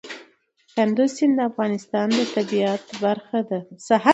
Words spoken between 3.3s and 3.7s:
ده.